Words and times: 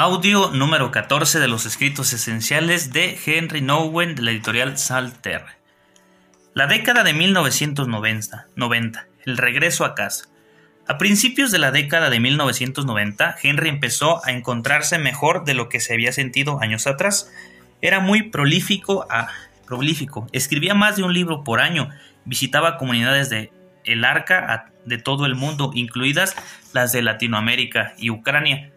Audio 0.00 0.52
número 0.52 0.92
14 0.92 1.40
de 1.40 1.48
los 1.48 1.66
escritos 1.66 2.12
esenciales 2.12 2.92
de 2.92 3.18
Henry 3.26 3.62
Nowen 3.62 4.14
de 4.14 4.22
la 4.22 4.30
editorial 4.30 4.78
Salter. 4.78 5.44
La 6.54 6.68
década 6.68 7.02
de 7.02 7.14
1990, 7.14 8.46
90, 8.54 9.08
el 9.26 9.36
regreso 9.36 9.84
a 9.84 9.96
casa. 9.96 10.26
A 10.86 10.98
principios 10.98 11.50
de 11.50 11.58
la 11.58 11.72
década 11.72 12.10
de 12.10 12.20
1990, 12.20 13.38
Henry 13.42 13.70
empezó 13.70 14.24
a 14.24 14.30
encontrarse 14.30 15.00
mejor 15.00 15.44
de 15.44 15.54
lo 15.54 15.68
que 15.68 15.80
se 15.80 15.94
había 15.94 16.12
sentido 16.12 16.60
años 16.62 16.86
atrás. 16.86 17.32
Era 17.82 17.98
muy 17.98 18.22
prolífico, 18.22 19.04
a, 19.10 19.30
prolífico, 19.66 20.28
escribía 20.30 20.74
más 20.74 20.94
de 20.94 21.02
un 21.02 21.12
libro 21.12 21.42
por 21.42 21.58
año, 21.58 21.90
visitaba 22.24 22.76
comunidades 22.76 23.30
de 23.30 23.50
el 23.82 24.04
arca 24.04 24.70
de 24.84 24.98
todo 24.98 25.26
el 25.26 25.34
mundo, 25.34 25.72
incluidas 25.74 26.36
las 26.72 26.92
de 26.92 27.02
Latinoamérica 27.02 27.94
y 27.98 28.10
Ucrania 28.10 28.70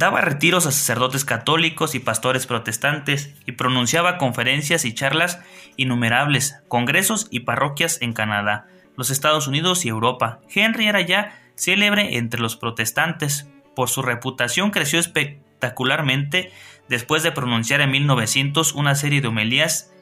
Daba 0.00 0.22
retiros 0.22 0.64
a 0.64 0.72
sacerdotes 0.72 1.26
católicos 1.26 1.94
y 1.94 1.98
pastores 1.98 2.46
protestantes 2.46 3.34
y 3.44 3.52
pronunciaba 3.52 4.16
conferencias 4.16 4.86
y 4.86 4.94
charlas 4.94 5.40
innumerables, 5.76 6.56
congresos 6.68 7.28
y 7.30 7.40
parroquias 7.40 8.00
en 8.00 8.14
Canadá, 8.14 8.66
los 8.96 9.10
Estados 9.10 9.46
Unidos 9.46 9.84
y 9.84 9.90
Europa. 9.90 10.40
Henry 10.54 10.86
era 10.86 11.02
ya 11.02 11.38
célebre 11.54 12.16
entre 12.16 12.40
los 12.40 12.56
protestantes. 12.56 13.50
Por 13.76 13.90
su 13.90 14.00
reputación 14.00 14.70
creció 14.70 14.98
espectacularmente 14.98 16.50
después 16.88 17.22
de 17.22 17.32
pronunciar 17.32 17.82
en 17.82 17.90
1900 17.90 18.72
una 18.72 18.94
serie 18.94 19.20
de 19.20 19.28
homilías 19.28 19.92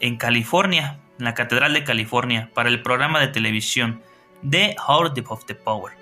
en 0.00 0.16
California, 0.16 1.00
en 1.18 1.26
la 1.26 1.34
Catedral 1.34 1.74
de 1.74 1.84
California, 1.84 2.50
para 2.54 2.70
el 2.70 2.80
programa 2.80 3.20
de 3.20 3.28
televisión 3.28 4.00
The 4.48 4.74
Heart 4.88 5.22
of 5.28 5.44
the 5.44 5.54
Power, 5.54 5.92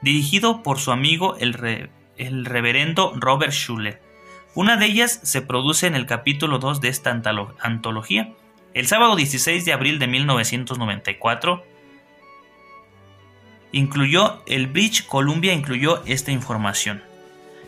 dirigido 0.00 0.62
por 0.62 0.78
su 0.78 0.92
amigo 0.92 1.36
el, 1.40 1.90
el 2.18 2.44
reverendo 2.44 3.12
Robert 3.16 3.52
Schuller. 3.52 4.00
Una 4.54 4.76
de 4.76 4.86
ellas 4.86 5.20
se 5.22 5.42
produce 5.42 5.86
en 5.86 5.94
el 5.94 6.06
capítulo 6.06 6.58
2 6.58 6.80
de 6.80 6.88
esta 6.88 7.10
antología. 7.60 8.34
El 8.74 8.86
sábado 8.86 9.16
16 9.16 9.64
de 9.64 9.72
abril 9.72 9.98
de 9.98 10.08
1994 10.08 11.64
incluyó 13.72 14.42
el 14.46 14.66
Bridge 14.66 15.06
Columbia 15.06 15.52
incluyó 15.52 16.02
esta 16.06 16.32
información. 16.32 17.02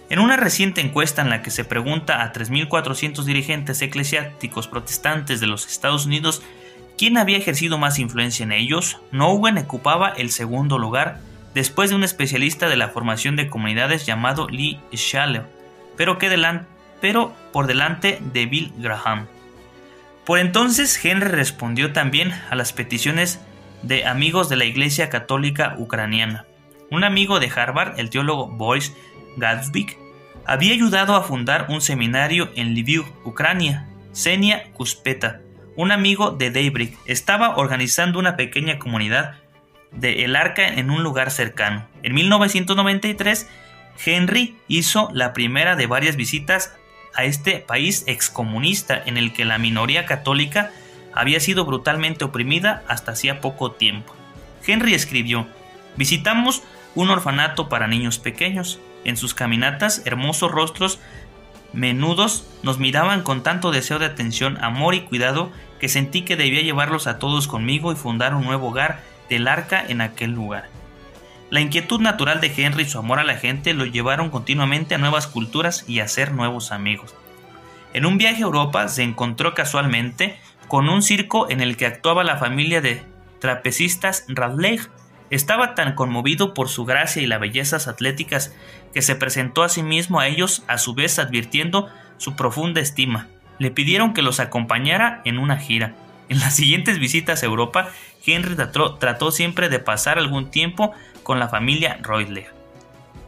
En 0.08 0.18
una 0.18 0.36
reciente 0.36 0.80
encuesta 0.80 1.22
en 1.22 1.30
la 1.30 1.42
que 1.42 1.50
se 1.50 1.64
pregunta 1.64 2.22
a 2.22 2.32
3.400 2.32 3.22
dirigentes 3.24 3.80
eclesiásticos 3.80 4.66
protestantes 4.66 5.40
de 5.40 5.46
los 5.46 5.66
Estados 5.68 6.06
Unidos 6.06 6.42
quién 6.98 7.16
había 7.16 7.38
ejercido 7.38 7.78
más 7.78 7.98
influencia 7.98 8.42
en 8.42 8.52
ellos, 8.52 8.98
Nowen 9.12 9.56
ocupaba 9.58 10.08
el 10.08 10.30
segundo 10.30 10.78
lugar 10.78 11.20
después 11.54 11.90
de 11.90 11.96
un 11.96 12.04
especialista 12.04 12.68
de 12.68 12.76
la 12.76 12.88
formación 12.88 13.36
de 13.36 13.48
comunidades 13.48 14.06
llamado 14.06 14.48
Lee 14.48 14.80
Schaller, 14.92 15.46
pero, 15.96 16.18
pero 17.00 17.34
por 17.52 17.66
delante 17.66 18.18
de 18.32 18.46
Bill 18.46 18.72
Graham. 18.78 19.26
Por 20.24 20.38
entonces 20.38 21.04
Henry 21.04 21.28
respondió 21.28 21.92
también 21.92 22.32
a 22.50 22.54
las 22.54 22.72
peticiones 22.72 23.40
de 23.82 24.06
amigos 24.06 24.48
de 24.48 24.56
la 24.56 24.64
Iglesia 24.64 25.08
Católica 25.08 25.74
Ucraniana. 25.78 26.44
Un 26.90 27.04
amigo 27.04 27.40
de 27.40 27.50
Harvard, 27.54 27.98
el 27.98 28.10
teólogo 28.10 28.48
Boris 28.48 28.94
Gadsvik, 29.36 29.98
había 30.44 30.72
ayudado 30.72 31.14
a 31.14 31.22
fundar 31.22 31.66
un 31.68 31.80
seminario 31.80 32.50
en 32.56 32.74
Lviv, 32.74 33.04
Ucrania. 33.24 33.86
Senia 34.12 34.72
Kuspeta, 34.72 35.40
un 35.76 35.92
amigo 35.92 36.32
de 36.32 36.50
Daybreak, 36.50 36.98
estaba 37.06 37.56
organizando 37.56 38.18
una 38.18 38.36
pequeña 38.36 38.78
comunidad 38.78 39.36
de 39.92 40.24
El 40.24 40.36
Arca 40.36 40.66
en 40.66 40.90
un 40.90 41.02
lugar 41.02 41.30
cercano. 41.30 41.86
En 42.02 42.14
1993, 42.14 43.48
Henry 44.04 44.56
hizo 44.68 45.10
la 45.12 45.32
primera 45.32 45.76
de 45.76 45.86
varias 45.86 46.16
visitas 46.16 46.72
a 47.14 47.24
este 47.24 47.58
país 47.58 48.04
excomunista 48.06 49.02
en 49.04 49.16
el 49.16 49.32
que 49.32 49.44
la 49.44 49.58
minoría 49.58 50.06
católica 50.06 50.70
había 51.12 51.40
sido 51.40 51.64
brutalmente 51.64 52.24
oprimida 52.24 52.82
hasta 52.88 53.12
hacía 53.12 53.40
poco 53.40 53.72
tiempo. 53.72 54.14
Henry 54.66 54.94
escribió, 54.94 55.46
visitamos 55.96 56.62
un 56.94 57.10
orfanato 57.10 57.68
para 57.68 57.88
niños 57.88 58.18
pequeños. 58.18 58.80
En 59.04 59.16
sus 59.16 59.34
caminatas, 59.34 60.02
hermosos 60.04 60.50
rostros 60.50 61.00
menudos 61.72 62.46
nos 62.62 62.78
miraban 62.78 63.22
con 63.22 63.42
tanto 63.42 63.70
deseo 63.70 63.98
de 63.98 64.06
atención, 64.06 64.58
amor 64.62 64.94
y 64.94 65.02
cuidado 65.02 65.50
que 65.78 65.88
sentí 65.88 66.22
que 66.22 66.36
debía 66.36 66.62
llevarlos 66.62 67.06
a 67.06 67.18
todos 67.18 67.48
conmigo 67.48 67.92
y 67.92 67.96
fundar 67.96 68.34
un 68.34 68.44
nuevo 68.44 68.68
hogar 68.68 69.02
del 69.30 69.48
arca 69.48 69.82
en 69.88 70.02
aquel 70.02 70.32
lugar. 70.32 70.68
La 71.48 71.60
inquietud 71.60 72.00
natural 72.00 72.40
de 72.40 72.52
Henry 72.54 72.84
y 72.84 72.88
su 72.88 72.98
amor 72.98 73.18
a 73.18 73.24
la 73.24 73.36
gente 73.36 73.72
lo 73.72 73.86
llevaron 73.86 74.30
continuamente 74.30 74.94
a 74.94 74.98
nuevas 74.98 75.26
culturas 75.26 75.84
y 75.88 76.00
a 76.00 76.04
hacer 76.04 76.32
nuevos 76.32 76.70
amigos. 76.70 77.14
En 77.92 78.06
un 78.06 78.18
viaje 78.18 78.42
a 78.42 78.46
Europa 78.46 78.86
se 78.88 79.02
encontró 79.02 79.54
casualmente 79.54 80.38
con 80.68 80.88
un 80.88 81.02
circo 81.02 81.50
en 81.50 81.60
el 81.60 81.76
que 81.76 81.86
actuaba 81.86 82.22
la 82.22 82.36
familia 82.36 82.80
de 82.80 83.02
trapecistas 83.40 84.24
Radley. 84.28 84.80
Estaba 85.30 85.74
tan 85.74 85.94
conmovido 85.94 86.54
por 86.54 86.68
su 86.68 86.84
gracia 86.84 87.22
y 87.22 87.26
las 87.26 87.40
bellezas 87.40 87.88
atléticas 87.88 88.54
que 88.94 89.02
se 89.02 89.16
presentó 89.16 89.64
a 89.64 89.68
sí 89.68 89.82
mismo 89.82 90.20
a 90.20 90.28
ellos, 90.28 90.62
a 90.68 90.78
su 90.78 90.94
vez 90.94 91.18
advirtiendo 91.18 91.88
su 92.18 92.36
profunda 92.36 92.80
estima. 92.80 93.26
Le 93.58 93.72
pidieron 93.72 94.14
que 94.14 94.22
los 94.22 94.38
acompañara 94.38 95.20
en 95.24 95.38
una 95.38 95.56
gira. 95.56 95.94
En 96.30 96.38
las 96.38 96.54
siguientes 96.54 97.00
visitas 97.00 97.42
a 97.42 97.46
Europa, 97.46 97.90
Henry 98.24 98.54
trató, 98.54 99.30
siempre 99.32 99.68
de 99.68 99.80
pasar 99.80 100.16
algún 100.16 100.48
tiempo 100.52 100.92
con 101.24 101.40
la 101.40 101.48
familia 101.48 101.98
Reutler. 102.02 102.54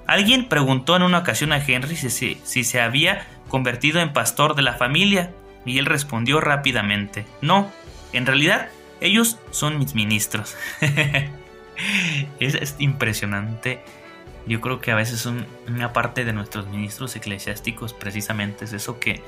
Alguien 0.07 0.49
preguntó 0.49 0.95
en 0.95 1.03
una 1.03 1.19
ocasión 1.19 1.53
a 1.53 1.57
Henry 1.59 1.97
si, 1.97 2.65
se 2.65 2.81
había 2.81 3.27
convertido 3.49 4.01
en 4.01 4.13
pastor 4.13 4.55
de 4.55 4.63
la 4.63 4.75
familia 4.75 5.33
y 5.67 5.79
él 5.79 5.87
respondió 5.87 6.41
rápidamente, 6.41 7.27
no, 7.41 7.73
en 8.13 8.25
realidad 8.25 8.69
ellos 9.01 9.37
son 9.51 9.81
mis 9.81 9.97
ministros. 9.97 10.57
es, 12.39 12.77
impresionante. 12.79 13.83
Yo 14.47 14.61
creo 14.61 14.81
que 14.81 14.93
a 14.93 14.97
veces 14.97 15.27
una 15.27 15.93
parte 15.93 16.25
de 16.25 16.33
nuestros 16.33 16.69
ministros 16.69 17.17
eclesiásticos 17.17 17.95
precisamente 17.95 18.65
es 18.65 18.73
eso 18.73 19.01
que, 19.01 19.23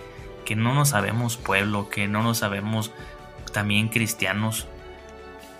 que 0.45 0.55
no 0.55 0.75
nos 0.75 0.91
sabemos 0.91 1.37
pueblo, 1.37 1.89
que 1.89 2.06
no 2.06 2.23
nos 2.23 2.39
sabemos 2.39 2.93
también 3.54 3.88
cristianos 3.88 4.69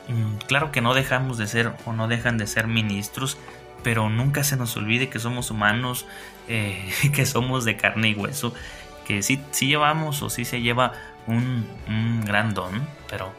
Mm, 0.09 0.37
claro 0.47 0.71
que 0.71 0.81
no 0.81 0.95
dejamos 0.95 1.39
de 1.39 1.47
ser 1.47 1.73
o 1.87 1.93
no 1.93 2.09
dejan 2.09 2.37
de 2.37 2.47
ser 2.47 2.67
ministros, 2.67 3.39
pero 3.83 4.09
nunca 4.11 4.45
se 4.45 4.57
nos 4.57 4.77
olvide 4.77 5.09
que 5.09 5.19
somos 5.19 5.51
humanos, 5.51 6.07
eh, 6.49 6.93
que 7.15 7.27
somos 7.27 7.65
de 7.65 7.77
carne 7.77 8.11
y 8.11 8.15
hueso, 8.15 8.55
que 9.07 9.23
sí, 9.23 9.41
llevamos 9.61 10.23
o 10.23 10.31
sí 10.31 10.45
se 10.45 10.61
lleva 10.61 10.93
un, 11.27 11.67
gran 12.25 12.55
don, 12.55 12.87
pero 13.09 13.33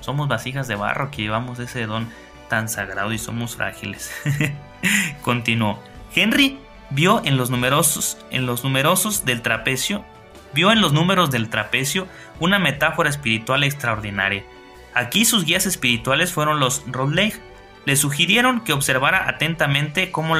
somos 0.00 0.28
vasijas 0.28 0.68
de 0.68 0.74
barro 0.74 1.10
que 1.10 1.22
llevamos 1.22 1.58
ese 1.58 1.86
don 1.86 2.08
tan 2.48 2.68
sagrado 2.68 3.12
y 3.12 3.18
somos 3.18 3.56
frágiles. 3.56 4.10
Continuó. 5.22 5.78
Henry 6.14 6.58
vio 6.90 7.22
en 7.24 7.36
los 7.36 7.50
numerosos, 7.50 8.18
en 8.30 8.46
los 8.46 8.64
numerosos 8.64 9.24
del 9.24 9.42
trapecio, 9.42 10.04
vio 10.54 10.72
en 10.72 10.80
los 10.80 10.92
números 10.92 11.30
del 11.30 11.48
trapecio 11.48 12.06
una 12.38 12.58
metáfora 12.58 13.10
espiritual 13.10 13.64
extraordinaria 13.64 14.44
Aquí 14.94 15.24
sus 15.24 15.44
guías 15.44 15.66
espirituales 15.66 16.32
fueron 16.32 16.60
los 16.60 16.84
Rodley. 16.86 17.32
Le 17.86 17.96
sugirieron 17.96 18.60
que 18.60 18.72
observara 18.72 19.28
atentamente 19.28 20.10
cómo 20.10 20.36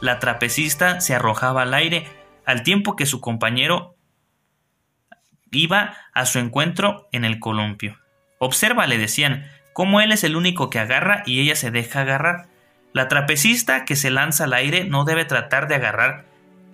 la 0.00 0.18
trapecista 0.18 1.00
se 1.00 1.14
arrojaba 1.14 1.62
al 1.62 1.74
aire 1.74 2.06
al 2.44 2.62
tiempo 2.62 2.96
que 2.96 3.06
su 3.06 3.20
compañero 3.20 3.96
iba 5.50 5.96
a 6.12 6.26
su 6.26 6.38
encuentro 6.38 7.08
en 7.12 7.24
el 7.24 7.38
columpio. 7.40 7.98
Observa, 8.38 8.86
le 8.86 8.98
decían, 8.98 9.50
cómo 9.72 10.00
él 10.00 10.12
es 10.12 10.24
el 10.24 10.36
único 10.36 10.68
que 10.68 10.78
agarra 10.78 11.22
y 11.24 11.40
ella 11.40 11.56
se 11.56 11.70
deja 11.70 12.02
agarrar. 12.02 12.48
La 12.92 13.08
trapecista 13.08 13.84
que 13.84 13.96
se 13.96 14.10
lanza 14.10 14.44
al 14.44 14.52
aire 14.52 14.84
no 14.84 15.04
debe 15.04 15.24
tratar 15.24 15.68
de 15.68 15.76
agarrar 15.76 16.26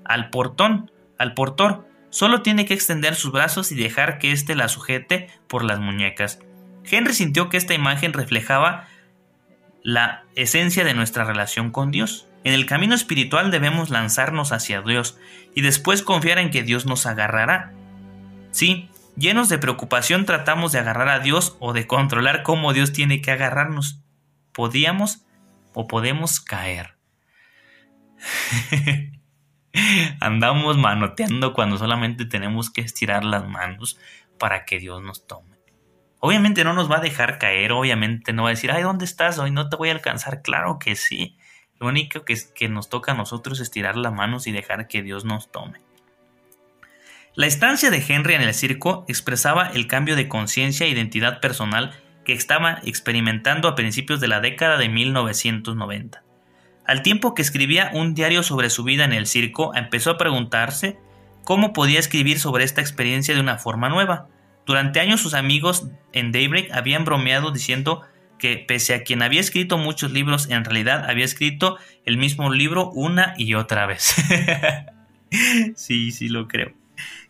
al 0.05 0.31
portón, 0.31 0.91
al 1.19 1.35
portor, 1.35 1.87
solo 2.11 2.43
tiene 2.43 2.67
que 2.67 2.75
extender 2.75 3.15
sus 3.15 3.33
brazos 3.33 3.73
y 3.73 3.77
dejar 3.77 4.19
que 4.19 4.33
éste 4.33 4.55
la 4.55 4.69
sujete 4.69 5.29
por 5.49 5.65
las 5.65 5.81
muñecas. 5.81 6.41
Henry 6.85 7.15
sintió 7.15 7.49
que 7.49 7.57
esta 7.57 7.75
imagen 7.75 8.13
reflejaba 8.13 8.89
la 9.83 10.25
esencia 10.35 10.85
de 10.85 10.95
nuestra 10.95 11.25
relación 11.25 11.71
con 11.71 11.91
Dios. 11.91 12.27
En 12.45 12.53
el 12.53 12.67
camino 12.67 12.95
espiritual 12.95 13.51
debemos 13.51 13.91
lanzarnos 13.91 14.53
hacia 14.53 14.83
Dios 14.83 15.19
y 15.55 15.63
después 15.63 16.03
confiar 16.03 16.39
en 16.39 16.51
que 16.51 16.63
Dios 16.63 16.87
nos 16.87 17.07
agarrará. 17.07 17.73
Sí, 18.51 18.89
llenos 19.17 19.49
de 19.49 19.59
preocupación 19.59 20.25
tratamos 20.25 20.73
de 20.73 20.79
agarrar 20.79 21.09
a 21.09 21.21
Dios 21.21 21.57
o 21.61 21.73
de 21.73 21.87
controlar 21.87 22.43
cómo 22.43 22.73
Dios 22.73 22.93
tiene 22.93 23.21
que 23.21 23.31
agarrarnos. 23.31 24.03
Podíamos 24.53 25.25
o 25.75 25.87
podemos 25.87 26.41
caer. 26.41 26.97
Andamos 30.21 30.77
manoteando 30.79 31.53
cuando 31.53 31.79
solamente 31.79 32.25
tenemos 32.25 32.71
que 32.71 32.81
estirar 32.81 33.25
las 33.25 33.47
manos 33.49 33.99
para 34.39 34.65
que 34.65 34.79
Dios 34.79 35.03
nos 35.03 35.27
tome. 35.27 35.57
Obviamente 36.19 36.65
no 36.65 36.75
nos 36.75 36.91
va 36.91 36.99
a 36.99 37.01
dejar 37.01 37.39
caer, 37.39 37.73
obviamente 37.73 38.33
no 38.33 38.43
va 38.43 38.51
a 38.51 38.51
decir, 38.51 38.71
ay, 38.71 38.83
¿dónde 38.83 39.07
estás? 39.07 39.39
Hoy 39.39 39.51
no 39.51 39.69
te 39.69 39.77
voy 39.77 39.89
a 39.89 39.93
alcanzar. 39.93 40.43
Claro 40.43 40.79
que 40.79 40.95
sí. 40.95 41.39
Lo 41.79 41.87
único 41.87 42.25
que, 42.25 42.37
que 42.55 42.69
nos 42.69 42.91
toca 42.91 43.13
a 43.13 43.15
nosotros 43.15 43.59
es 43.59 43.65
estirar 43.65 43.97
las 43.97 44.13
manos 44.13 44.47
y 44.47 44.53
dejar 44.53 44.87
que 44.87 45.03
Dios 45.03 45.25
nos 45.25 45.51
tome. 45.51 45.81
La 47.35 47.47
estancia 47.47 47.91
de 47.91 48.05
Henry 48.07 48.35
en 48.35 48.43
el 48.43 48.53
circo 48.53 49.05
expresaba 49.09 49.69
el 49.69 49.87
cambio 49.87 50.17
de 50.17 50.29
conciencia 50.29 50.85
e 50.85 50.91
identidad 50.91 51.41
personal 51.41 51.99
que 52.25 52.35
estaba 52.35 52.81
experimentando 52.85 53.69
a 53.69 53.75
principios 53.75 54.21
de 54.21 54.29
la 54.29 54.41
década 54.41 54.77
de 54.77 54.89
1990. 54.89 56.23
Al 56.87 57.03
tiempo 57.03 57.35
que 57.35 57.43
escribía 57.43 57.91
un 57.95 58.15
diario 58.15 58.43
sobre 58.43 58.71
su 58.71 58.85
vida 58.85 59.05
en 59.05 59.13
el 59.13 59.27
circo, 59.27 59.75
empezó 59.75 60.11
a 60.11 60.19
preguntarse 60.19 60.99
cómo 61.45 61.73
podía 61.73 61.99
escribir 61.99 62.39
sobre 62.39 62.65
esta 62.65 62.81
experiencia 62.81 63.35
de 63.35 63.41
una 63.41 63.59
forma 63.59 63.89
nueva. 63.89 64.29
Durante 64.67 65.01
años 65.01 65.21
sus 65.21 65.35
amigos 65.35 65.89
en 66.13 66.33
Daybreak 66.33 66.73
habían 66.73 67.05
bromeado 67.05 67.51
diciendo 67.51 68.03
que 68.39 68.57
pese 68.57 68.95
a 68.95 69.03
quien 69.03 69.23
había 69.23 69.41
escrito 69.41 69.79
muchos 69.79 70.13
libros, 70.13 70.49
en 70.51 70.65
realidad 70.65 71.09
había 71.09 71.25
escrito 71.25 71.77
el 72.05 72.17
mismo 72.17 72.51
libro 72.51 72.91
una 72.91 73.35
y 73.37 73.55
otra 73.55 73.87
vez. 73.87 74.15
sí, 75.77 76.11
sí 76.11 76.29
lo 76.29 76.49
creo. 76.49 76.73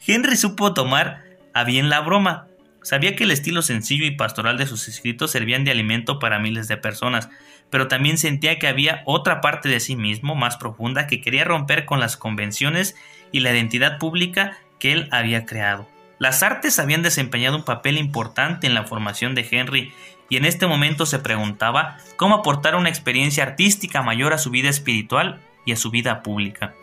Henry 0.06 0.36
supo 0.36 0.72
tomar 0.72 1.24
a 1.52 1.64
bien 1.64 1.90
la 1.90 2.00
broma. 2.00 2.46
Sabía 2.82 3.14
que 3.14 3.24
el 3.24 3.30
estilo 3.30 3.62
sencillo 3.62 4.06
y 4.06 4.12
pastoral 4.12 4.56
de 4.56 4.66
sus 4.66 4.88
escritos 4.88 5.30
servían 5.30 5.64
de 5.64 5.70
alimento 5.70 6.18
para 6.18 6.38
miles 6.38 6.66
de 6.66 6.78
personas, 6.78 7.28
pero 7.68 7.88
también 7.88 8.16
sentía 8.16 8.58
que 8.58 8.68
había 8.68 9.02
otra 9.04 9.40
parte 9.40 9.68
de 9.68 9.80
sí 9.80 9.96
mismo 9.96 10.34
más 10.34 10.56
profunda 10.56 11.06
que 11.06 11.20
quería 11.20 11.44
romper 11.44 11.84
con 11.84 12.00
las 12.00 12.16
convenciones 12.16 12.96
y 13.32 13.40
la 13.40 13.52
identidad 13.52 13.98
pública 13.98 14.56
que 14.78 14.92
él 14.92 15.08
había 15.10 15.44
creado. 15.44 15.86
Las 16.18 16.42
artes 16.42 16.78
habían 16.78 17.02
desempeñado 17.02 17.56
un 17.56 17.64
papel 17.64 17.96
importante 17.96 18.66
en 18.66 18.74
la 18.74 18.84
formación 18.84 19.34
de 19.34 19.46
Henry 19.50 19.92
y 20.28 20.36
en 20.36 20.44
este 20.44 20.66
momento 20.66 21.06
se 21.06 21.18
preguntaba 21.18 21.98
cómo 22.16 22.36
aportar 22.36 22.76
una 22.76 22.88
experiencia 22.88 23.42
artística 23.42 24.02
mayor 24.02 24.32
a 24.32 24.38
su 24.38 24.50
vida 24.50 24.68
espiritual 24.68 25.40
y 25.64 25.72
a 25.72 25.76
su 25.76 25.90
vida 25.90 26.22
pública. 26.22 26.74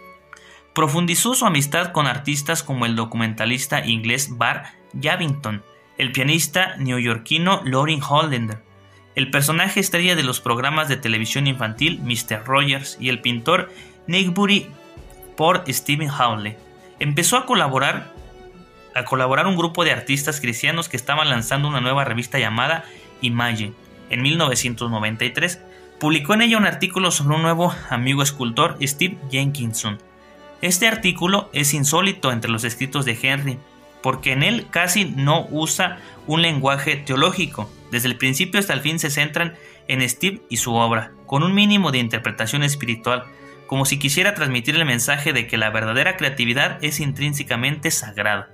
Profundizó 0.74 1.34
su 1.34 1.46
amistad 1.46 1.92
con 1.92 2.08
artistas 2.08 2.62
como 2.62 2.86
el 2.86 2.96
documentalista 2.96 3.86
inglés 3.86 4.38
Bar 4.38 4.74
Javington, 5.00 5.64
el 5.98 6.12
pianista 6.12 6.76
neoyorquino 6.78 7.62
Lorin 7.64 8.02
Hollander, 8.02 8.62
el 9.16 9.32
personaje 9.32 9.80
estrella 9.80 10.16
de 10.16 10.24
los 10.24 10.40
programas 10.40 10.88
de 10.90 10.98
televisión 10.98 11.48
infantil 11.48 12.00
Mr. 12.02 12.46
Rogers 12.46 12.98
y 13.00 13.10
el 13.10 13.20
pintor 13.20 13.72
Nick 14.06 14.34
Bury 14.34 14.68
por 15.36 15.64
Stephen 15.68 16.10
Howley. 16.10 16.56
Empezó 17.00 17.38
a 17.38 17.46
colaborar 17.46 18.14
a 18.94 19.06
colaborar 19.06 19.46
un 19.46 19.56
grupo 19.56 19.86
de 19.86 19.92
artistas 19.92 20.42
cristianos 20.42 20.90
que 20.90 20.98
estaban 20.98 21.30
lanzando 21.30 21.68
una 21.68 21.82
nueva 21.82 22.04
revista 22.04 22.40
llamada 22.40 22.84
Imagine 23.22 23.74
en 24.10 24.22
1993. 24.22 25.62
Publicó 26.00 26.34
en 26.34 26.42
ella 26.42 26.58
un 26.58 26.66
artículo 26.66 27.12
sobre 27.12 27.36
un 27.36 27.44
nuevo 27.44 27.74
amigo 27.90 28.24
escultor, 28.24 28.78
Steve 28.82 29.18
Jenkinson. 29.30 30.00
Este 30.62 30.88
artículo 30.88 31.50
es 31.54 31.74
insólito 31.74 32.32
entre 32.32 32.52
los 32.52 32.64
escritos 32.64 33.06
de 33.06 33.18
Henry, 33.22 33.60
porque 34.08 34.32
en 34.32 34.42
él 34.42 34.68
casi 34.70 35.04
no 35.04 35.48
usa 35.52 35.98
un 36.28 36.42
lenguaje 36.42 36.96
teológico. 36.96 37.70
Desde 37.92 38.08
el 38.08 38.16
principio 38.16 38.58
hasta 38.58 38.72
el 38.72 38.80
fin 38.80 39.00
se 39.00 39.10
centran 39.10 39.56
en 39.90 40.08
Steve 40.08 40.44
y 40.50 40.56
su 40.56 40.76
obra, 40.76 41.12
con 41.26 41.44
un 41.44 41.54
mínimo 41.54 41.92
de 41.92 41.98
interpretación 41.98 42.64
espiritual, 42.64 43.26
como 43.66 43.84
si 43.84 44.00
quisiera 44.00 44.34
transmitir 44.34 44.78
el 44.78 44.86
mensaje 44.86 45.34
de 45.34 45.46
que 45.46 45.58
la 45.58 45.72
verdadera 45.72 46.16
creatividad 46.16 46.82
es 46.82 47.02
intrínsecamente 47.02 47.92
sagrada. 47.92 48.48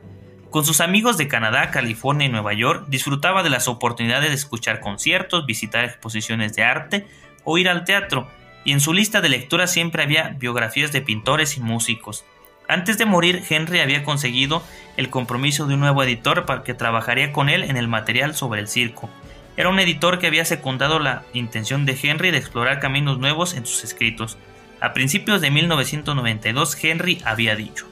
Con 0.50 0.66
sus 0.66 0.82
amigos 0.82 1.20
de 1.20 1.28
Canadá, 1.28 1.70
California 1.70 2.26
y 2.26 2.32
Nueva 2.32 2.54
York, 2.54 2.86
disfrutaba 2.88 3.44
de 3.44 3.52
las 3.52 3.68
oportunidades 3.68 4.30
de 4.30 4.36
escuchar 4.36 4.80
conciertos, 4.80 5.46
visitar 5.46 5.86
exposiciones 5.86 6.56
de 6.56 6.64
arte 6.64 7.06
o 7.44 7.60
ir 7.60 7.70
al 7.70 7.86
teatro, 7.86 8.28
y 8.66 8.72
en 8.72 8.80
su 8.80 8.92
lista 8.92 9.22
de 9.22 9.30
lectura 9.30 9.68
siempre 9.68 10.02
había 10.02 10.30
biografías 10.30 10.92
de 10.92 11.02
pintores 11.02 11.58
y 11.58 11.60
músicos. 11.60 12.26
Antes 12.68 12.98
de 12.98 13.06
morir, 13.06 13.44
Henry 13.50 13.80
había 13.80 14.04
conseguido 14.04 14.64
el 14.98 15.10
compromiso 15.10 15.66
de 15.68 15.74
un 15.74 15.82
nuevo 15.82 16.04
editor 16.04 16.46
para 16.46 16.64
que 16.64 16.74
trabajaría 16.74 17.32
con 17.32 17.50
él 17.50 17.64
en 17.64 17.78
el 17.78 17.88
material 17.88 18.36
sobre 18.36 18.62
el 18.62 18.68
circo. 18.68 19.10
Era 19.58 19.70
un 19.70 19.80
editor 19.80 20.20
que 20.20 20.28
había 20.28 20.46
secundado 20.46 21.00
la 21.00 21.24
intención 21.34 21.86
de 21.86 21.98
Henry 22.02 22.32
de 22.32 22.38
explorar 22.38 22.80
caminos 22.80 23.20
nuevos 23.20 23.54
en 23.54 23.66
sus 23.66 23.84
escritos. 23.84 24.38
A 24.82 24.94
principios 24.94 25.42
de 25.42 25.52
1992, 25.52 26.84
Henry 26.84 27.22
había 27.26 27.56
dicho, 27.56 27.88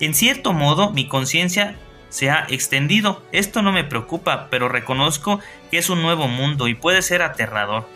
en 0.00 0.14
cierto 0.14 0.52
modo, 0.52 0.90
mi 0.90 1.06
conciencia 1.06 1.76
se 2.08 2.30
ha 2.30 2.46
extendido. 2.48 3.22
Esto 3.32 3.62
no 3.62 3.72
me 3.72 3.84
preocupa, 3.84 4.48
pero 4.50 4.68
reconozco 4.68 5.40
que 5.70 5.78
es 5.78 5.88
un 5.88 6.02
nuevo 6.02 6.26
mundo 6.28 6.68
y 6.68 6.74
puede 6.74 7.00
ser 7.02 7.22
aterrador. 7.22 7.88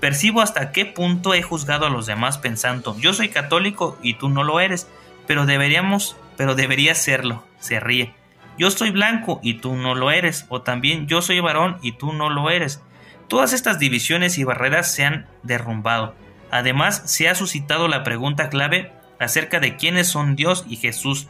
Percibo 0.00 0.42
hasta 0.42 0.70
qué 0.72 0.84
punto 0.84 1.32
he 1.32 1.42
juzgado 1.42 1.86
a 1.86 1.90
los 1.90 2.06
demás 2.06 2.36
pensando, 2.36 2.96
yo 2.98 3.14
soy 3.14 3.30
católico 3.30 3.98
y 4.02 4.14
tú 4.14 4.28
no 4.28 4.44
lo 4.44 4.60
eres, 4.60 4.86
pero 5.26 5.46
deberíamos, 5.46 6.16
pero 6.36 6.54
deberías 6.54 6.98
serlo. 6.98 7.44
Se 7.58 7.80
ríe. 7.80 8.14
Yo 8.58 8.70
soy 8.70 8.90
blanco 8.90 9.40
y 9.42 9.54
tú 9.54 9.74
no 9.74 9.94
lo 9.94 10.10
eres, 10.10 10.46
o 10.48 10.62
también 10.62 11.06
yo 11.06 11.20
soy 11.20 11.40
varón 11.40 11.78
y 11.82 11.92
tú 11.92 12.12
no 12.12 12.30
lo 12.30 12.50
eres. 12.50 12.82
Todas 13.28 13.52
estas 13.52 13.78
divisiones 13.78 14.38
y 14.38 14.44
barreras 14.44 14.90
se 14.92 15.04
han 15.04 15.26
derrumbado. 15.42 16.14
Además, 16.50 17.02
se 17.04 17.28
ha 17.28 17.34
suscitado 17.34 17.88
la 17.88 18.04
pregunta 18.04 18.48
clave 18.48 18.92
acerca 19.18 19.60
de 19.60 19.76
quiénes 19.76 20.06
son 20.08 20.36
Dios 20.36 20.64
y 20.68 20.76
Jesús, 20.76 21.26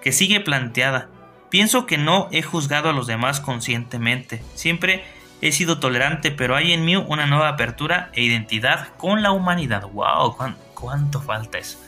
que 0.00 0.12
sigue 0.12 0.40
planteada. 0.40 1.08
Pienso 1.50 1.84
que 1.84 1.98
no 1.98 2.28
he 2.30 2.42
juzgado 2.42 2.88
a 2.88 2.92
los 2.92 3.06
demás 3.06 3.40
conscientemente. 3.40 4.42
Siempre 4.54 5.04
he 5.40 5.52
sido 5.52 5.80
tolerante, 5.80 6.30
pero 6.30 6.54
hay 6.54 6.72
en 6.72 6.84
mí 6.84 6.96
una 6.96 7.26
nueva 7.26 7.48
apertura 7.48 8.10
e 8.14 8.22
identidad 8.22 8.88
con 8.96 9.22
la 9.22 9.32
humanidad. 9.32 9.82
¡Wow! 9.92 10.36
¿Cuánto 10.74 11.20
falta 11.20 11.58
eso? 11.58 11.78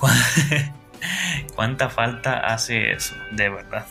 ¿Cuánta 1.54 1.88
falta 1.88 2.38
hace 2.38 2.92
eso? 2.92 3.14
De 3.30 3.48
verdad. 3.48 3.86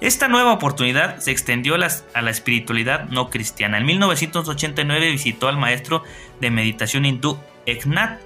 Esta 0.00 0.28
nueva 0.28 0.52
oportunidad 0.52 1.18
se 1.18 1.32
extendió 1.32 1.74
a 1.74 1.78
la, 1.78 2.30
espiritualidad 2.30 3.08
no 3.08 3.30
cristiana. 3.30 3.78
En 3.78 3.86
1989 3.86 5.10
visitó 5.10 5.48
al 5.48 5.56
maestro 5.56 6.04
de 6.40 6.50
meditación 6.50 7.04
hindú 7.04 7.36
Eknath 7.66 8.20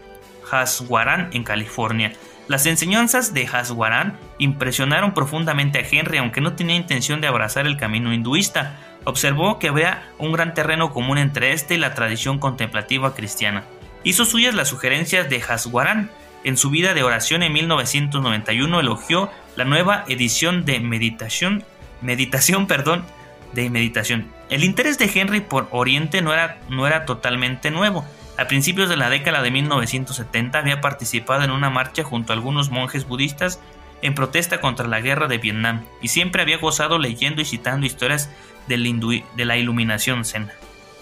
Haswaran 0.50 1.30
en 1.32 1.44
California. 1.44 2.12
Las 2.46 2.66
enseñanzas 2.66 3.32
de 3.32 3.46
Haswaran 3.46 4.18
impresionaron 4.36 5.14
profundamente 5.14 5.78
a 5.78 5.86
Henry, 5.90 6.18
aunque 6.18 6.42
no 6.42 6.52
tenía 6.52 6.76
intención 6.76 7.22
de 7.22 7.28
abrazar 7.28 7.66
el 7.66 7.78
camino 7.78 8.12
hinduista. 8.12 8.76
Observó 9.04 9.58
que 9.58 9.68
había 9.68 10.02
un 10.18 10.32
gran 10.32 10.52
terreno 10.52 10.92
común 10.92 11.16
entre 11.16 11.52
este 11.52 11.74
y 11.74 11.78
la 11.78 11.94
tradición 11.94 12.38
contemplativa 12.38 13.14
cristiana. 13.14 13.64
Hizo 14.04 14.24
suyas 14.24 14.54
las 14.54 14.68
sugerencias 14.68 15.28
de 15.30 15.40
Haswaran. 15.40 16.10
En 16.44 16.56
su 16.56 16.70
vida 16.70 16.92
de 16.92 17.04
oración 17.04 17.44
en 17.44 17.52
1991 17.52 18.80
elogió 18.80 19.30
la 19.54 19.64
nueva 19.64 20.04
edición 20.08 20.64
de 20.64 20.80
meditación, 20.80 21.64
meditación, 22.00 22.66
perdón, 22.68 23.04
de 23.52 23.70
meditación. 23.70 24.26
El 24.50 24.64
interés 24.64 24.98
de 24.98 25.10
Henry 25.12 25.40
por 25.40 25.68
Oriente 25.70 26.20
no 26.20 26.32
era, 26.32 26.58
no 26.68 26.86
era 26.86 27.04
totalmente 27.04 27.70
nuevo. 27.70 28.04
A 28.38 28.48
principios 28.48 28.88
de 28.88 28.96
la 28.96 29.10
década 29.10 29.42
de 29.42 29.50
1970 29.50 30.58
había 30.58 30.80
participado 30.80 31.44
en 31.44 31.50
una 31.50 31.70
marcha 31.70 32.02
junto 32.02 32.32
a 32.32 32.36
algunos 32.36 32.70
monjes 32.70 33.06
budistas 33.06 33.60
en 34.00 34.14
protesta 34.14 34.60
contra 34.60 34.88
la 34.88 35.00
guerra 35.00 35.28
de 35.28 35.38
Vietnam 35.38 35.84
y 36.00 36.08
siempre 36.08 36.42
había 36.42 36.58
gozado 36.58 36.98
leyendo 36.98 37.40
y 37.40 37.44
citando 37.44 37.86
historias 37.86 38.30
de 38.66 39.44
la 39.44 39.56
iluminación 39.56 40.24
zen. 40.24 40.50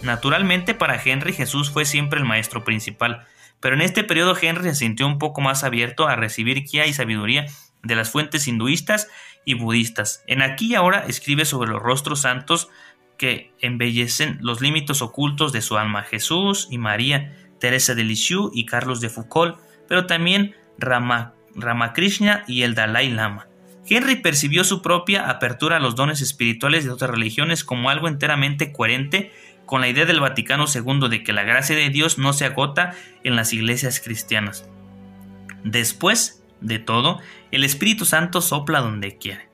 Naturalmente 0.03 0.73
para 0.73 1.01
Henry 1.01 1.33
Jesús 1.33 1.69
fue 1.69 1.85
siempre 1.85 2.19
el 2.19 2.25
maestro 2.25 2.63
principal, 2.63 3.25
pero 3.59 3.75
en 3.75 3.81
este 3.81 4.03
periodo 4.03 4.35
Henry 4.39 4.63
se 4.69 4.75
sintió 4.75 5.05
un 5.05 5.19
poco 5.19 5.41
más 5.41 5.63
abierto 5.63 6.07
a 6.07 6.15
recibir 6.15 6.63
guía 6.63 6.87
y 6.87 6.93
sabiduría 6.93 7.45
de 7.83 7.95
las 7.95 8.09
fuentes 8.09 8.47
hinduistas 8.47 9.07
y 9.45 9.53
budistas. 9.53 10.23
En 10.27 10.41
aquí 10.41 10.71
y 10.71 10.75
ahora 10.75 11.05
escribe 11.07 11.45
sobre 11.45 11.71
los 11.71 11.81
rostros 11.81 12.21
santos 12.21 12.69
que 13.17 13.53
embellecen 13.59 14.39
los 14.41 14.61
límites 14.61 15.01
ocultos 15.01 15.53
de 15.53 15.61
su 15.61 15.77
alma, 15.77 16.03
Jesús 16.03 16.67
y 16.71 16.79
María, 16.79 17.37
Teresa 17.59 17.93
de 17.93 18.03
Lisieux 18.03 18.49
y 18.53 18.65
Carlos 18.65 19.01
de 19.01 19.09
Foucault, 19.09 19.59
pero 19.87 20.07
también 20.07 20.55
Ramakrishna 20.79 22.43
y 22.47 22.63
el 22.63 22.73
Dalai 22.73 23.09
Lama. 23.09 23.47
Henry 23.87 24.15
percibió 24.15 24.63
su 24.63 24.81
propia 24.81 25.29
apertura 25.29 25.77
a 25.77 25.79
los 25.79 25.95
dones 25.95 26.21
espirituales 26.21 26.85
de 26.85 26.91
otras 26.91 27.11
religiones 27.11 27.63
como 27.63 27.89
algo 27.89 28.07
enteramente 28.07 28.71
coherente 28.71 29.31
con 29.71 29.79
la 29.79 29.87
idea 29.87 30.05
del 30.05 30.19
Vaticano 30.19 30.65
II 30.67 31.07
de 31.07 31.23
que 31.23 31.31
la 31.31 31.43
gracia 31.43 31.77
de 31.77 31.89
Dios 31.89 32.17
no 32.17 32.33
se 32.33 32.43
agota 32.43 32.93
en 33.23 33.37
las 33.37 33.53
iglesias 33.53 34.01
cristianas. 34.01 34.69
Después 35.63 36.43
de 36.59 36.77
todo, 36.77 37.21
el 37.51 37.63
Espíritu 37.63 38.03
Santo 38.03 38.41
sopla 38.41 38.81
donde 38.81 39.17
quiere. 39.17 39.47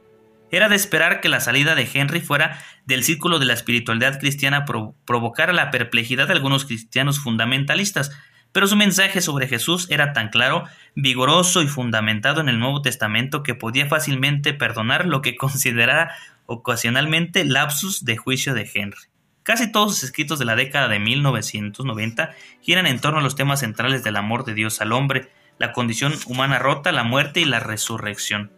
Era 0.50 0.70
de 0.70 0.76
esperar 0.76 1.22
que 1.22 1.30
la 1.30 1.40
salida 1.40 1.76
de 1.76 1.88
Henry 1.94 2.20
fuera 2.20 2.58
del 2.88 3.04
círculo 3.04 3.38
de 3.38 3.46
la 3.46 3.54
espiritualidad 3.54 4.20
cristiana 4.20 4.66
provocara 4.66 5.54
la 5.54 5.70
perplejidad 5.70 6.26
de 6.26 6.34
algunos 6.34 6.66
cristianos 6.66 7.20
fundamentalistas, 7.20 8.10
pero 8.52 8.66
su 8.66 8.76
mensaje 8.76 9.22
sobre 9.22 9.48
Jesús 9.48 9.86
era 9.92 10.14
tan 10.14 10.30
claro, 10.30 10.64
vigoroso 10.96 11.62
y 11.62 11.68
fundamentado 11.68 12.42
en 12.42 12.50
el 12.50 12.58
Nuevo 12.58 12.82
Testamento 12.82 13.44
que 13.44 13.54
podía 13.54 13.86
fácilmente 13.86 14.56
perdonar 14.56 15.06
lo 15.06 15.22
que 15.22 15.36
considerara 15.38 16.16
ocasionalmente 16.48 17.46
lapsus 17.46 18.04
de 18.04 18.18
juicio 18.18 18.56
de 18.56 18.68
Henry. 18.74 19.10
Casi 19.48 19.72
todos 19.72 19.94
sus 19.94 20.04
escritos 20.04 20.40
de 20.40 20.44
la 20.44 20.58
década 20.58 20.90
de 20.90 21.00
1990 21.00 22.32
giran 22.60 22.86
en 22.86 23.00
torno 23.00 23.20
a 23.20 23.24
los 23.24 23.38
temas 23.38 23.62
centrales 23.62 24.04
del 24.04 24.18
amor 24.18 24.44
de 24.44 24.54
Dios 24.54 24.82
al 24.82 24.92
hombre, 24.92 25.32
la 25.58 25.72
condición 25.72 26.14
humana 26.26 26.60
rota, 26.60 26.92
la 26.92 27.06
muerte 27.06 27.40
y 27.40 27.46
la 27.46 27.62
resurrección. 27.62 28.52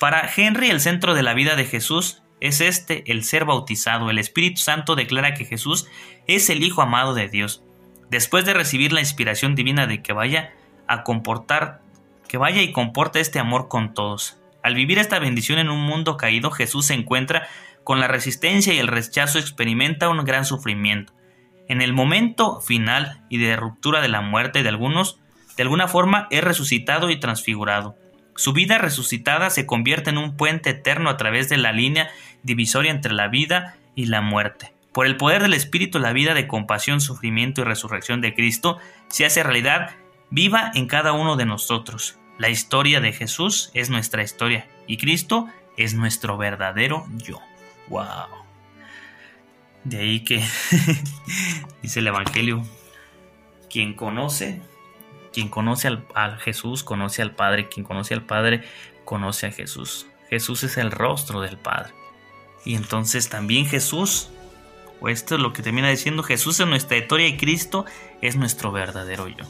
Para 0.00 0.28
Henry 0.36 0.70
el 0.70 0.80
centro 0.80 1.14
de 1.14 1.22
la 1.22 1.34
vida 1.34 1.54
de 1.54 1.66
Jesús 1.66 2.24
es 2.40 2.60
este, 2.60 3.04
el 3.12 3.22
ser 3.22 3.44
bautizado. 3.44 4.10
El 4.10 4.18
Espíritu 4.18 4.60
Santo 4.60 4.96
declara 4.96 5.34
que 5.34 5.44
Jesús 5.44 5.86
es 6.26 6.50
el 6.50 6.64
Hijo 6.64 6.82
amado 6.82 7.14
de 7.14 7.28
Dios. 7.28 7.62
Después 8.10 8.44
de 8.44 8.54
recibir 8.54 8.92
la 8.92 8.98
inspiración 8.98 9.54
divina 9.54 9.86
de 9.86 10.02
que 10.02 10.12
vaya 10.12 10.52
a 10.88 11.04
comportar, 11.04 11.80
que 12.26 12.38
vaya 12.38 12.60
y 12.60 12.72
comporte 12.72 13.20
este 13.20 13.38
amor 13.38 13.68
con 13.68 13.94
todos. 13.94 14.40
Al 14.64 14.74
vivir 14.74 14.98
esta 14.98 15.20
bendición 15.20 15.60
en 15.60 15.70
un 15.70 15.80
mundo 15.80 16.16
caído, 16.16 16.50
Jesús 16.50 16.86
se 16.86 16.94
encuentra 16.94 17.48
con 17.84 18.00
la 18.00 18.08
resistencia 18.08 18.72
y 18.72 18.78
el 18.78 18.88
rechazo, 18.88 19.38
experimenta 19.38 20.08
un 20.08 20.24
gran 20.24 20.44
sufrimiento. 20.44 21.12
En 21.68 21.80
el 21.80 21.92
momento 21.92 22.60
final 22.60 23.24
y 23.28 23.38
de 23.38 23.56
ruptura 23.56 24.00
de 24.00 24.08
la 24.08 24.20
muerte 24.20 24.62
de 24.62 24.68
algunos, 24.68 25.18
de 25.56 25.62
alguna 25.62 25.88
forma 25.88 26.28
es 26.30 26.42
resucitado 26.42 27.10
y 27.10 27.18
transfigurado. 27.18 27.96
Su 28.34 28.52
vida 28.52 28.78
resucitada 28.78 29.50
se 29.50 29.66
convierte 29.66 30.10
en 30.10 30.18
un 30.18 30.36
puente 30.36 30.70
eterno 30.70 31.10
a 31.10 31.16
través 31.16 31.48
de 31.48 31.58
la 31.58 31.72
línea 31.72 32.10
divisoria 32.42 32.90
entre 32.90 33.12
la 33.12 33.28
vida 33.28 33.76
y 33.94 34.06
la 34.06 34.20
muerte. 34.20 34.72
Por 34.92 35.06
el 35.06 35.16
poder 35.16 35.42
del 35.42 35.54
Espíritu, 35.54 35.98
la 35.98 36.12
vida 36.12 36.34
de 36.34 36.46
compasión, 36.46 37.00
sufrimiento 37.00 37.60
y 37.60 37.64
resurrección 37.64 38.20
de 38.20 38.34
Cristo 38.34 38.78
se 39.08 39.24
hace 39.24 39.42
realidad 39.42 39.90
viva 40.30 40.70
en 40.74 40.86
cada 40.86 41.12
uno 41.12 41.36
de 41.36 41.46
nosotros. 41.46 42.18
La 42.38 42.48
historia 42.48 43.00
de 43.00 43.12
Jesús 43.12 43.70
es 43.74 43.90
nuestra 43.90 44.22
historia 44.22 44.66
y 44.86 44.96
Cristo 44.96 45.48
es 45.76 45.94
nuestro 45.94 46.36
verdadero 46.36 47.06
yo. 47.16 47.40
¡Wow! 47.92 48.26
De 49.84 49.98
ahí 49.98 50.20
que 50.20 50.42
dice 51.82 52.00
el 52.00 52.06
Evangelio, 52.06 52.62
quien 53.68 53.92
conoce 53.92 54.62
quien 55.32 55.48
conoce 55.48 55.88
al, 55.88 56.06
a 56.14 56.36
Jesús 56.36 56.84
conoce 56.84 57.22
al 57.22 57.34
Padre, 57.34 57.68
quien 57.68 57.84
conoce 57.84 58.14
al 58.14 58.22
Padre 58.22 58.64
conoce 59.04 59.46
a 59.46 59.52
Jesús. 59.52 60.06
Jesús 60.30 60.62
es 60.62 60.76
el 60.78 60.90
rostro 60.90 61.40
del 61.40 61.58
Padre. 61.58 61.92
Y 62.64 62.76
entonces 62.76 63.28
también 63.28 63.66
Jesús, 63.66 64.30
o 65.00 65.08
esto 65.08 65.34
es 65.34 65.40
lo 65.40 65.52
que 65.52 65.62
termina 65.62 65.90
diciendo, 65.90 66.22
Jesús 66.22 66.60
es 66.60 66.66
nuestra 66.66 66.96
historia 66.96 67.26
y 67.26 67.36
Cristo 67.36 67.84
es 68.22 68.36
nuestro 68.36 68.72
verdadero 68.72 69.28
yo. 69.28 69.44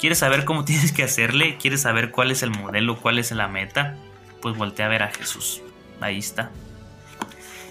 ¿Quieres 0.00 0.18
saber 0.18 0.44
cómo 0.46 0.64
tienes 0.66 0.92
que 0.92 1.02
hacerle? 1.02 1.58
¿Quieres 1.58 1.82
saber 1.82 2.12
cuál 2.12 2.30
es 2.30 2.42
el 2.42 2.50
modelo, 2.50 2.96
cuál 2.96 3.18
es 3.18 3.30
la 3.32 3.48
meta? 3.48 3.98
Pues 4.40 4.56
voltea 4.56 4.86
a 4.86 4.90
ver 4.90 5.02
a 5.02 5.10
Jesús. 5.10 5.60
Ahí 6.00 6.18
está. 6.18 6.50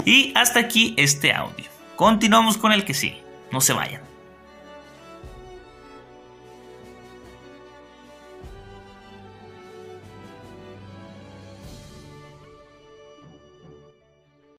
Y 0.06 0.32
hasta 0.36 0.60
aquí 0.60 0.94
este 0.98 1.34
audio. 1.34 1.66
Continuamos 1.96 2.58
con 2.58 2.72
el 2.72 2.86
que 2.86 2.94
sí. 2.94 3.16
No 3.52 3.62
se 3.62 3.74
vayan. 3.74 4.11